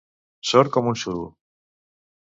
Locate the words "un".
0.93-0.99